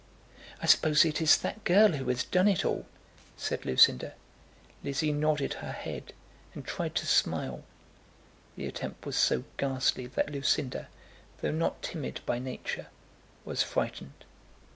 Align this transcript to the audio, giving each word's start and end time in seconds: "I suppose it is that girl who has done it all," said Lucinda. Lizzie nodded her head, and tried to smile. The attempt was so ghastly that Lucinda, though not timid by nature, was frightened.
"I 0.59 0.65
suppose 0.65 1.05
it 1.05 1.21
is 1.21 1.37
that 1.37 1.63
girl 1.63 1.89
who 1.89 2.07
has 2.07 2.23
done 2.23 2.47
it 2.47 2.65
all," 2.65 2.87
said 3.37 3.67
Lucinda. 3.67 4.15
Lizzie 4.83 5.13
nodded 5.13 5.53
her 5.53 5.73
head, 5.73 6.13
and 6.55 6.65
tried 6.65 6.95
to 6.95 7.05
smile. 7.05 7.63
The 8.55 8.65
attempt 8.65 9.05
was 9.05 9.15
so 9.15 9.43
ghastly 9.57 10.07
that 10.07 10.31
Lucinda, 10.31 10.87
though 11.41 11.51
not 11.51 11.83
timid 11.83 12.21
by 12.25 12.39
nature, 12.39 12.87
was 13.45 13.61
frightened. 13.61 14.25